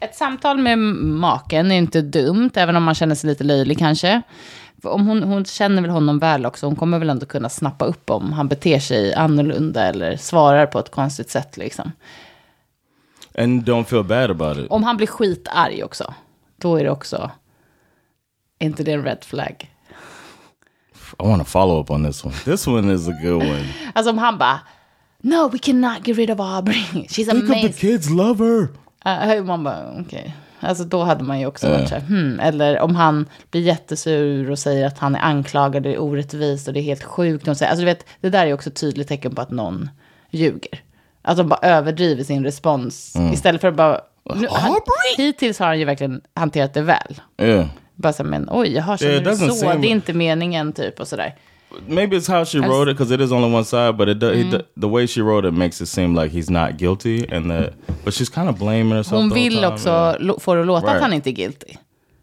Ett 0.00 0.14
samtal 0.14 0.58
med 0.58 0.78
maken 0.78 1.72
är 1.72 1.76
inte 1.76 2.00
dumt. 2.02 2.50
Även 2.54 2.76
om 2.76 2.82
man 2.82 2.94
känner 2.94 3.14
sig 3.14 3.30
lite 3.30 3.44
löjlig 3.44 3.78
kanske. 3.78 4.22
Om 4.86 5.06
hon, 5.06 5.22
hon 5.22 5.44
känner 5.44 5.82
väl 5.82 5.90
honom 5.90 6.18
väl 6.18 6.46
också. 6.46 6.66
Hon 6.66 6.76
kommer 6.76 6.98
väl 6.98 7.10
ändå 7.10 7.26
kunna 7.26 7.48
snappa 7.48 7.84
upp 7.84 8.10
om 8.10 8.32
han 8.32 8.48
beter 8.48 8.78
sig 8.78 9.14
annorlunda. 9.14 9.82
Eller 9.84 10.16
svarar 10.16 10.66
på 10.66 10.78
ett 10.78 10.90
konstigt 10.90 11.30
sätt 11.30 11.56
liksom. 11.56 11.92
and 13.38 13.62
don't 13.68 13.84
feel 13.84 14.04
bad 14.04 14.30
about 14.30 14.58
it. 14.58 14.70
Om 14.70 14.82
han 14.82 14.96
blir 14.96 15.06
skitarg 15.06 15.84
också. 15.84 16.14
Då 16.56 16.76
är 16.76 16.84
det 16.84 16.90
också... 16.90 17.30
Är 18.58 18.66
inte 18.66 18.82
det 18.84 18.92
en 18.92 19.02
red 19.04 19.24
flag? 19.24 19.70
I 21.18 21.22
want 21.26 21.42
to 21.42 21.44
follow 21.48 21.80
up 21.80 21.90
on 21.90 22.04
this 22.04 22.24
one. 22.24 22.34
This 22.44 22.66
one 22.66 22.94
is 22.94 23.08
a 23.08 23.12
good 23.22 23.42
one. 23.42 23.64
Alltså 23.94 24.10
om 24.10 24.18
han 24.18 24.38
bara, 24.38 24.60
no 25.20 25.48
we 25.48 25.58
cannot 25.58 26.08
get 26.08 26.16
rid 26.16 26.30
of 26.30 26.40
Aubrey. 26.40 26.82
She's 26.92 27.08
Think 27.14 27.28
of 27.28 27.46
the 27.48 27.52
amazing. 27.52 27.72
kids 27.72 28.10
love 28.10 28.44
her. 28.44 28.68
Uh, 29.38 29.44
man 29.44 29.64
bara, 29.64 30.00
okej. 30.00 30.34
Alltså 30.66 30.84
då 30.84 31.02
hade 31.02 31.24
man 31.24 31.40
ju 31.40 31.46
också 31.46 31.70
varit 31.70 31.88
så 31.88 31.94
här, 31.94 32.02
hmm. 32.02 32.40
Eller 32.40 32.80
om 32.80 32.96
han 32.96 33.28
blir 33.50 33.60
jättesur 33.62 34.50
och 34.50 34.58
säger 34.58 34.86
att 34.86 34.98
han 34.98 35.14
är 35.14 35.20
anklagad, 35.20 35.82
det 35.82 35.94
är 35.94 35.98
orättvist 36.02 36.68
och 36.68 36.74
det 36.74 36.80
är 36.80 36.82
helt 36.82 37.02
sjukt. 37.04 37.48
Och 37.48 37.56
så, 37.56 37.64
alltså 37.64 37.80
du 37.80 37.84
vet, 37.84 38.06
det 38.20 38.30
där 38.30 38.46
är 38.46 38.52
också 38.52 38.70
ett 38.70 38.76
tydligt 38.76 39.08
tecken 39.08 39.34
på 39.34 39.42
att 39.42 39.50
någon 39.50 39.90
ljuger. 40.30 40.80
Att 41.22 41.36
de 41.36 41.48
bara 41.48 41.60
överdriver 41.62 42.24
sin 42.24 42.44
respons. 42.44 43.16
Istället 43.32 43.60
för 43.60 43.68
att 43.68 43.74
bara... 43.74 44.00
Nu, 44.34 44.46
han, 44.50 44.76
hittills 45.16 45.58
har 45.58 45.66
han 45.66 45.78
ju 45.78 45.84
verkligen 45.84 46.20
hanterat 46.34 46.74
det 46.74 46.82
väl. 46.82 47.20
Yeah. 47.38 47.66
Bara 47.94 48.12
så 48.12 48.22
här, 48.22 48.30
men 48.30 48.48
oj, 48.50 48.72
jaha, 48.74 48.98
känner 48.98 49.12
Yeah, 49.12 49.32
it 49.34 49.40
du 49.40 49.46
så? 49.48 49.54
seem- 49.54 49.80
Det 49.80 49.88
är 49.88 49.90
inte 49.90 50.12
meningen, 50.12 50.72
typ, 50.72 51.00
och 51.00 51.08
sådär. 51.08 51.34
Maybe 51.88 52.16
it's 52.16 52.26
how 52.28 52.44
she 52.44 52.58
wrote 52.58 52.90
it 52.90 52.96
because 52.96 53.14
it 53.14 53.20
is 53.20 53.32
only 53.32 53.54
one 53.54 53.64
side, 53.64 53.96
but 53.96 54.08
it 54.08 54.18
do, 54.20 54.32
he 54.32 54.42
do, 54.50 54.58
the 54.80 54.86
way 54.88 55.06
she 55.06 55.20
wrote 55.20 55.48
it 55.48 55.54
makes 55.54 55.80
it 55.80 55.86
seem 55.88 56.14
like 56.14 56.32
he's 56.32 56.50
not 56.50 56.78
guilty, 56.78 57.26
and 57.32 57.50
that 57.50 57.72
but 58.04 58.14
she's 58.14 58.28
kind 58.34 58.48
of 58.48 58.58
blaming 58.58 58.96
herself. 58.96 59.20
Hon 59.20 59.34
vill 59.34 59.64
också 59.64 60.16
lo- 60.20 60.38
få 60.40 60.54
det 60.54 60.60
att 60.60 60.66
låta 60.66 60.86
att 60.86 60.92
Right. 60.92 61.02
han 61.02 61.12
inte 61.12 61.30
är 61.30 61.32
guilty. 61.32 61.74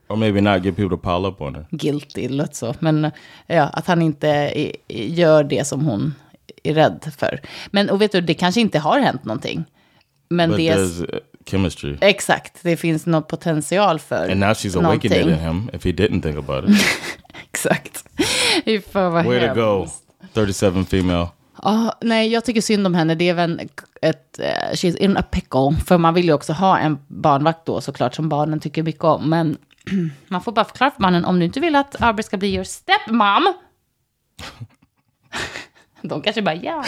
or 0.09 0.15
maybe 0.15 0.41
not 0.41 0.63
get 0.65 0.75
people 0.75 0.97
to 0.97 0.97
pile 0.97 1.27
up 1.27 1.41
on 1.41 1.55
her. 1.55 1.65
Guilty, 1.71 2.27
låter 2.29 2.53
så. 2.55 2.75
Men 2.79 3.11
ja, 3.47 3.63
att 3.63 3.87
han 3.87 4.01
inte 4.01 4.53
gör 4.89 5.43
det 5.43 5.67
som 5.67 5.85
hon 5.85 6.15
är 6.63 6.73
rädd 6.73 7.13
för. 7.19 7.39
Men 7.71 7.89
och 7.89 8.01
vet 8.01 8.11
du, 8.11 8.21
det 8.21 8.33
kanske 8.33 8.61
inte 8.61 8.79
har 8.79 8.99
hänt 8.99 9.25
någonting. 9.25 9.65
Men 10.29 10.49
But 10.49 10.57
det 10.57 10.67
är... 10.69 10.79
uh, 10.79 11.19
chemistry, 11.45 11.97
Exakt, 12.01 12.59
det 12.63 12.77
finns 12.77 13.05
någon 13.05 13.23
potential 13.23 13.99
för 13.99 14.29
and 14.31 14.39
now 14.39 14.49
she's 14.49 14.77
awakening 14.85 15.19
in 15.29 15.39
him. 15.39 15.69
If 15.73 15.85
he 15.85 15.91
didn't 15.91 16.21
think 16.21 16.37
about 16.37 16.69
it, 16.69 16.75
Exakt. 17.51 18.05
Fy 18.65 18.81
fan 18.81 19.13
vad 19.13 19.25
way 19.25 19.39
to 19.39 19.45
hemskt. 19.45 19.55
go, 19.55 19.87
thirty-seven 20.33 20.85
female. 20.85 21.27
Ja, 21.63 21.97
nej, 22.01 22.27
jag 22.27 22.45
tycker 22.45 22.61
synd 22.61 22.87
om 22.87 22.93
henne. 22.93 23.15
Det 23.15 23.29
är 23.29 23.33
väl 23.33 23.69
ett, 24.01 24.39
eh, 24.39 24.71
she's 24.73 24.97
in 24.97 25.17
a 25.17 25.21
pickle. 25.21 25.75
För 25.85 25.97
man 25.97 26.13
vill 26.13 26.25
ju 26.25 26.33
också 26.33 26.53
ha 26.53 26.77
en 26.77 26.99
barnvakt 27.07 27.65
då 27.65 27.81
såklart, 27.81 28.15
som 28.15 28.29
barnen 28.29 28.59
tycker 28.59 28.83
mycket 28.83 29.03
om. 29.03 29.29
Men 29.29 29.57
man 30.27 30.41
får 30.41 30.51
bara 30.51 30.65
förklara 30.65 30.91
för 30.91 31.01
mannen, 31.01 31.25
om 31.25 31.39
du 31.39 31.45
inte 31.45 31.59
vill 31.59 31.75
att 31.75 32.01
Arbet 32.01 32.25
ska 32.25 32.37
bli 32.37 32.53
your 32.53 32.63
stepmom. 32.63 33.53
De 36.01 36.21
kanske 36.21 36.41
bara, 36.41 36.55
ja. 36.55 36.83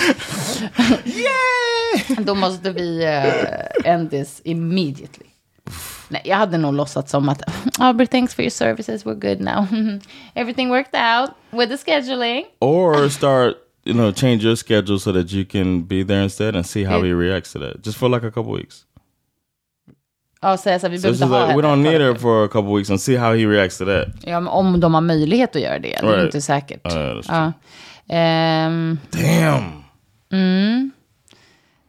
Då 2.18 2.36
måste 2.36 2.72
vi 2.72 3.06
uh, 3.06 3.92
end 3.92 4.10
this 4.10 4.42
immediately. 4.44 5.26
Nej, 6.10 6.22
jag 6.26 6.38
hade 6.38 6.58
nog 6.58 6.74
låtsats 6.74 7.12
som 7.12 7.30
att 7.30 7.42
Albert, 7.80 8.12
thanks 8.12 8.36
for 8.36 8.42
your 8.44 8.50
services, 8.52 9.06
we're 9.06 9.14
good 9.36 9.42
now. 9.42 9.66
Everything 10.34 10.70
worked 10.70 10.96
out 11.02 11.30
with 11.52 11.70
the 11.70 11.78
scheduling. 11.92 12.44
or 12.60 13.10
start 13.10 13.54
you 13.84 13.94
know 13.94 14.12
change 14.12 14.44
your 14.44 14.56
schedule 14.56 15.00
so 15.00 15.14
that 15.14 15.32
you 15.32 15.46
can 15.46 15.84
be 15.88 16.04
there 16.06 16.24
instead 16.24 16.56
and 16.56 16.66
see 16.66 16.84
how 16.86 17.04
he 17.04 17.14
reacts 17.14 17.54
to 17.54 17.60
that 17.60 17.84
just 17.86 17.98
for 17.98 18.10
like 18.10 18.28
a 18.28 18.32
couple 18.32 18.54
weeks 18.54 18.82
Ja, 20.42 20.58
säga 20.58 20.80
så 20.80 20.88
här, 20.88 20.92
vi 20.92 20.98
so 21.00 21.02
behöver 21.02 21.20
just 21.26 21.32
ha 21.34 21.46
like 21.48 21.56
we 21.62 21.62
don't 21.68 21.82
need 21.92 22.02
her 22.02 22.16
for 22.16 22.46
a 22.46 22.48
couple 22.48 22.76
weeks 22.78 22.90
and 22.90 23.02
see 23.02 23.16
how 23.18 23.34
he 23.34 23.46
reacts 23.48 23.78
to 23.78 23.86
that 23.86 24.08
Ja, 24.24 24.40
men 24.40 24.48
om 24.48 24.80
de 24.80 24.94
har 24.94 25.02
möjlighet 25.02 25.56
att 25.56 25.62
göra 25.62 25.80
det. 25.80 25.88
Det 26.02 26.08
är 26.08 26.12
Right. 26.12 26.26
inte 26.26 26.42
säkert. 26.42 26.94
Uh, 26.94 27.22
ja. 27.28 27.54
Ehm, 28.10 29.00
damn 29.12 29.84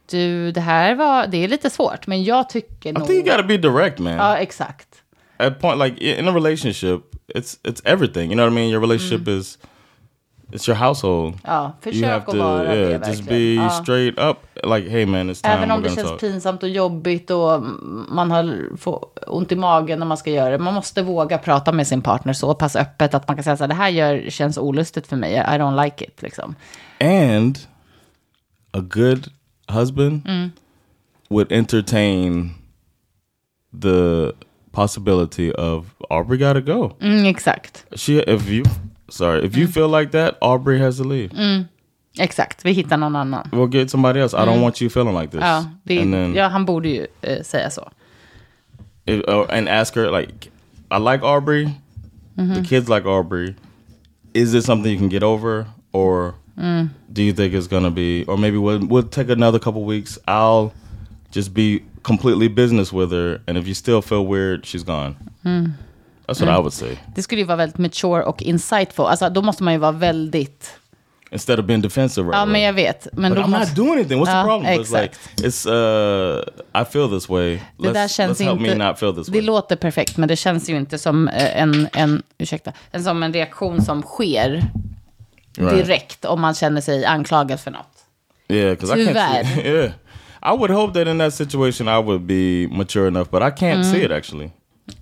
du, 0.08 0.52
det 0.52 0.60
här 0.60 0.94
var, 0.94 1.26
det 1.26 1.44
är 1.44 1.48
lite 1.48 1.70
svårt, 1.70 2.06
men 2.06 2.24
jag 2.24 2.48
tycker 2.48 2.90
i 2.90 2.92
nog... 2.92 3.06
think 3.06 3.26
you 3.26 3.36
gotta 3.36 3.48
be 3.48 3.56
direct 3.56 3.98
man 3.98 4.12
Ja, 4.12 4.36
exakt. 4.36 4.88
at 5.36 5.60
point 5.60 5.78
like 5.78 6.04
i- 6.04 6.18
in 6.18 6.28
a 6.28 6.32
relationship 6.34 7.00
it's 7.34 7.56
it's 7.68 7.80
everything 7.84 8.24
you 8.24 8.34
know 8.34 8.44
what 8.46 8.52
i 8.52 8.54
mean 8.54 8.68
your 8.70 8.80
relationship 8.80 9.28
is 9.28 9.58
it's 10.52 10.68
your 10.68 10.76
household 10.78 11.34
Ja, 11.44 11.62
you 11.84 11.92
försök 11.92 12.04
have 12.10 12.16
att 12.16 12.26
to 12.26 12.38
vara 12.38 12.62
det 12.62 12.76
yeah 12.76 13.08
just 13.08 13.20
verkligen. 13.20 13.56
be 13.58 13.62
Ja. 13.62 13.70
straight 13.70 14.18
up 14.18 14.36
like 14.64 14.90
hey 14.90 15.06
man 15.06 15.30
it's 15.30 15.42
time 15.42 15.54
Även 15.54 15.70
om 15.70 15.82
det 15.82 15.88
känns 15.88 16.08
talk 16.08 16.20
pinsamt 16.20 16.62
och 16.62 16.68
jobbigt 16.68 17.30
och 17.30 17.62
man 18.08 18.30
har 18.30 18.76
får 18.76 19.06
ont 19.26 19.52
i 19.52 19.56
magen 19.56 19.98
när 19.98 20.06
man 20.06 20.16
ska 20.16 20.30
göra 20.30 20.50
det. 20.50 20.58
Man 20.58 20.74
måste 20.74 21.02
våga 21.02 21.38
prata 21.38 21.72
med 21.72 21.86
sin 21.86 22.02
partner 22.02 22.32
så 22.32 22.54
pass 22.54 22.76
öppet 22.76 23.14
att 23.14 23.28
man 23.28 23.36
kan 23.36 23.44
säga 23.44 23.56
så 23.56 23.62
här, 23.64 23.68
det 23.68 23.74
här 23.74 23.88
gör, 23.88 24.30
känns 24.30 24.58
olustigt 24.58 25.06
för 25.06 25.16
mig, 25.16 25.32
I 25.34 25.38
don't 25.58 25.84
like 25.84 26.04
it. 26.04 26.22
Liksom. 26.22 26.54
and 27.00 27.58
a 28.72 28.80
good 28.80 29.26
husband 29.68 30.52
would 31.30 31.52
entertain 31.52 32.50
the 33.72 34.34
possibility 34.72 35.52
of 35.52 35.94
Aubrey 36.10 36.38
got 36.38 36.52
to 36.54 36.60
go. 36.60 36.96
Mm, 37.00 37.26
exakt, 37.26 37.84
She, 37.94 38.18
if 38.18 38.48
you, 38.48 38.64
sorry, 39.10 39.44
if 39.44 39.56
you 39.56 39.66
feel 39.66 39.88
like 39.88 40.10
that, 40.12 40.36
Aubrey 40.40 40.78
has 40.78 40.96
to 40.98 41.04
leave. 41.04 41.30
exakt. 42.18 42.62
Vi 42.62 42.72
hittar 42.72 42.96
någon 42.98 43.16
annan. 43.16 43.48
We'll 43.52 43.66
get 43.70 43.90
somebody 43.90 44.20
else. 44.20 44.34
I 44.34 44.44
don't 44.44 44.60
want 44.62 44.80
you 44.80 44.88
feeling 44.90 45.14
like 45.14 45.30
this. 45.30 45.40
Ja, 45.40 45.64
det, 45.84 45.98
and 45.98 46.12
then, 46.14 46.34
ja 46.34 46.48
han 46.48 46.64
borde 46.64 46.88
ju 46.88 47.06
eh, 47.22 47.42
säga 47.42 47.70
så. 47.70 47.88
if, 49.06 49.22
uh, 49.28 49.46
and 49.50 49.68
ask 49.68 49.94
her 49.94 50.10
like, 50.10 50.50
I 50.90 50.98
like 50.98 51.22
Aubrey. 51.22 51.74
The 52.36 52.62
kids 52.62 52.88
like 52.88 53.06
Aubrey. 53.06 53.54
Is 54.34 54.52
this 54.52 54.66
something 54.66 54.92
you 54.92 54.98
can 54.98 55.08
get 55.08 55.22
over, 55.22 55.66
or 55.92 56.34
do 56.56 57.22
you 57.22 57.32
think 57.32 57.54
it's 57.54 57.66
gonna 57.68 57.90
be, 57.90 58.24
or 58.26 58.36
maybe 58.36 58.56
we'll 58.58 58.86
we'll 58.88 59.08
take 59.08 59.32
another 59.32 59.58
couple 59.58 59.84
weeks. 59.84 60.18
I'll 60.26 60.70
just 61.30 61.52
be 61.54 61.80
completely 62.02 62.48
business 62.48 62.92
with 62.92 63.10
her, 63.12 63.40
and 63.46 63.58
if 63.58 63.66
you 63.66 63.74
still 63.74 64.02
feel 64.02 64.26
weird, 64.26 64.64
she's 64.66 64.84
gone. 64.84 65.16
That's 66.26 66.40
what 66.40 66.48
I 66.48 66.58
would 66.58 66.72
say. 66.72 66.98
Det 67.14 67.22
skulle 67.22 67.40
ju 67.40 67.46
vara 67.46 67.56
väldigt 67.56 67.78
mature 67.78 68.22
och 68.22 68.42
insightful. 68.42 69.06
Alltså 69.06 69.28
då 69.30 69.42
måste 69.42 69.62
man 69.62 69.72
ju 69.72 69.78
vara 69.78 69.92
väldigt... 69.92 70.70
Instead 71.30 71.60
of 71.60 71.66
being 71.66 71.80
defensive, 71.80 72.26
right? 72.26 72.36
Ja, 72.38 72.44
men 72.46 72.60
jag 72.60 72.72
vet. 72.72 73.08
Men 73.12 73.34
But 73.34 73.44
I'm 73.44 73.50
not 73.50 73.60
måste... 73.60 73.74
doing 73.74 73.92
anything. 73.92 74.18
What's 74.18 74.30
Ja, 74.30 74.42
the 74.42 74.48
problem? 74.48 74.76
But 74.76 74.86
it's 74.86 75.00
like 75.02 75.04
exakt. 75.04 75.40
it's 75.44 75.66
uh, 75.66 76.82
I 76.82 76.84
feel 76.84 77.08
this 77.10 77.28
way. 77.28 77.60
Det 77.78 77.92
där 77.92 77.92
Let's, 77.92 78.08
känns 78.08 78.40
let's 78.40 78.44
help 78.44 78.60
inte... 78.60 78.76
me 78.76 78.88
not 78.88 78.98
feel 78.98 79.14
this 79.14 79.26
det 79.26 79.32
way. 79.32 79.40
låter 79.46 79.76
perfekt, 79.76 80.16
men 80.16 80.28
det 80.28 80.36
känns 80.36 80.70
ju 80.70 80.76
inte 80.76 80.98
som 80.98 81.28
eh, 81.28 81.62
en, 81.62 81.88
en, 81.92 82.22
ursäkta, 82.38 82.72
en, 82.90 83.04
som 83.04 83.22
en 83.22 83.32
reaktion 83.32 83.82
som 83.82 84.02
sker 84.02 84.62
Right. 85.58 85.86
direkt 85.86 86.24
om 86.24 86.40
man 86.40 86.54
känner 86.54 86.80
sig 86.80 87.04
anklagad 87.04 87.60
för 87.60 87.70
något. 87.70 87.92
Yeah, 88.48 88.70
because 88.70 89.02
I 89.02 89.06
can't. 89.06 89.46
See, 89.54 89.60
yeah, 89.74 89.92
I 90.42 90.56
would 90.58 90.70
hope 90.70 90.98
that 90.98 91.08
in 91.08 91.18
that 91.18 91.34
situation 91.34 91.88
I 91.88 91.98
would 91.98 92.22
be 92.22 92.68
mature 92.70 93.08
enough, 93.08 93.30
but 93.30 93.42
I 93.42 93.50
can't 93.50 93.84
see 93.84 94.04
it 94.04 94.10
actually. 94.12 94.50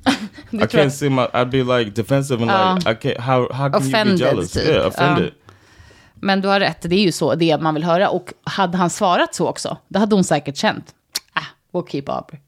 I 0.63 0.67
can't 0.67 0.91
see 0.91 1.09
my. 1.11 1.29
I'd 1.35 1.51
be 1.51 1.63
like 1.63 1.91
defensive 1.95 2.43
and 2.43 2.47
like 2.47 2.91
I 2.91 2.95
can't. 2.95 3.21
How 3.21 3.49
how 3.53 3.71
can 3.71 3.83
Offended, 3.83 4.21
you 4.21 4.27
be 4.27 4.31
jealous? 4.31 4.53
typ. 4.53 4.65
Yeah, 4.65 4.87
offended. 4.87 5.33
Men 6.15 6.41
du 6.41 6.49
har 6.49 6.61
rätt, 6.61 6.83
det 6.83 6.97
är 6.97 7.01
ju 7.01 7.13
så, 7.13 7.35
det 7.35 7.61
man 7.61 7.75
vill 7.75 7.85
höra. 7.85 8.11
Och 8.11 8.33
hade 8.45 8.79
han 8.79 8.91
svarat 8.91 9.35
så 9.35 9.49
också, 9.49 9.77
då 9.89 9.99
hade 9.99 10.15
hon 10.15 10.25
säkert 10.25 10.57
känt, 10.57 10.95
ah, 11.33 11.41
we'll 11.73 11.87
keep 11.91 12.05
Aubrey. 12.09 12.41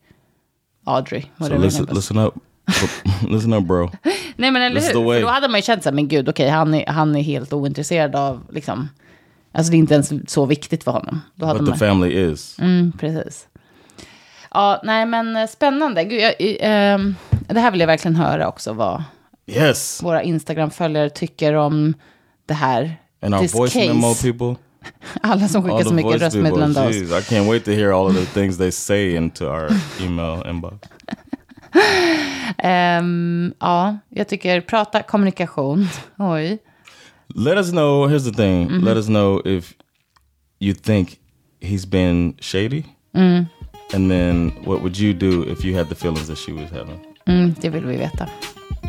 Audrey, 0.84 1.24
So 1.38 1.58
listen, 1.58 1.86
listen 1.90 2.18
up, 2.18 2.34
listen 3.28 3.52
up, 3.52 3.64
bro. 3.64 3.90
Nej 4.36 4.50
men 4.50 4.62
eller 4.62 4.80
This 4.80 4.88
is 4.90 4.96
hur? 4.96 5.04
the. 5.04 5.14
För 5.14 5.20
då 5.22 5.28
hade 5.28 5.48
man 5.48 5.58
ju 5.58 5.62
känt 5.62 5.82
så 5.82 5.88
här, 5.88 5.94
men 5.94 6.08
gud, 6.08 6.28
okej, 6.28 6.48
han, 6.48 6.74
är, 6.74 6.86
han 6.86 7.16
är 7.16 7.22
helt 7.22 7.52
ointresserad 7.52 8.16
av, 8.16 8.40
liksom, 8.50 8.88
alltså 9.52 9.70
det 9.70 9.76
är 9.76 9.78
inte 9.78 9.94
ens 9.94 10.12
så 10.32 10.46
viktigt 10.46 10.84
för 10.84 10.92
honom. 10.92 11.20
Då 11.34 11.46
hade 11.46 11.58
But 11.58 11.66
the 11.66 11.70
man, 11.70 11.78
family 11.78 12.32
is. 12.32 12.56
mm, 12.60 12.92
precis. 12.98 13.46
Ja, 14.50 14.80
nej 14.84 15.06
men 15.06 15.36
eh, 15.36 15.46
spännande. 15.48 16.04
Gud, 16.04 16.20
jag, 16.20 16.30
eh, 16.40 16.98
det 17.48 17.60
här 17.60 17.70
vill 17.70 17.80
jag 17.80 17.86
verkligen 17.86 18.16
höra 18.16 18.48
också, 18.48 18.72
vad 18.72 19.02
Yes, 19.46 20.02
våra 20.02 20.22
Instagram-följare 20.22 21.10
tycker 21.10 21.54
om 21.54 21.94
det 22.46 22.54
här. 22.54 22.96
and 23.22 23.34
our 23.34 23.40
this 23.40 23.54
voice 23.54 23.72
case. 23.72 23.86
memo 23.88 24.14
people. 24.14 24.62
Alla 25.22 25.48
som 25.48 25.62
skickar 25.62 25.78
the 25.78 25.84
så 25.84 25.94
mycket 25.94 26.22
röstmeddelanden. 26.22 26.92
Jeez, 26.92 27.10
I 27.10 27.34
can't 27.34 27.48
wait 27.50 27.64
to 27.64 27.70
hear 27.70 27.90
all 27.92 28.06
of 28.06 28.14
the 28.16 28.40
things 28.40 28.58
they 28.58 28.72
say 28.72 29.16
into 29.16 29.44
our 29.44 29.70
email 30.00 30.46
inbox. 30.50 30.74
Ehm, 32.58 33.52
ja, 33.60 33.98
jag 34.10 34.28
tycker 34.28 34.60
prata 34.60 35.02
kommunikation. 35.02 35.88
Oj. 36.18 36.58
Let 37.34 37.58
us 37.58 37.70
know. 37.70 38.08
Here's 38.08 38.24
the 38.30 38.36
thing. 38.36 38.68
Mm-hmm. 38.68 38.84
Let 38.84 38.96
us 38.96 39.06
know 39.06 39.42
if 39.44 39.72
you 40.60 40.74
think 40.74 41.18
he's 41.60 41.86
been 41.88 42.34
shady, 42.40 42.84
Mm. 43.14 43.46
and 43.94 44.10
then 44.10 44.52
what 44.64 44.80
would 44.80 44.96
you 44.98 45.12
do 45.12 45.42
if 45.52 45.64
you 45.64 45.76
had 45.78 45.88
the 45.88 45.94
feelings 45.94 46.26
that 46.28 46.38
she 46.38 46.52
was 46.52 46.70
having? 46.70 47.00
Mm, 47.26 47.54
det 47.60 47.68
vill 47.70 47.84
vi 47.86 47.96
veta. 47.96 48.28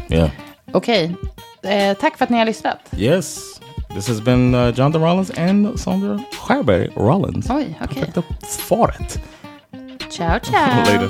Yeah. 0.09 0.29
Okej, 0.71 1.15
eh, 1.63 1.97
tack 1.97 2.17
för 2.17 2.23
att 2.25 2.29
ni 2.29 2.37
har 2.37 2.45
lyssnat. 2.45 2.79
Yes. 2.97 3.39
This 3.95 4.07
has 4.07 4.21
been 4.21 4.55
uh, 4.55 4.69
Jonathan 4.69 5.01
Rollins 5.01 5.31
and 5.37 5.79
Sandra 5.79 6.19
Scherberg 6.47 6.89
Rollins. 6.95 7.49
Oj, 7.49 7.75
okej. 7.83 8.11
The 8.13 8.21
fart. 8.47 9.19
Ciao, 10.09 10.39
ciao. 10.39 10.77
Later. 10.85 11.09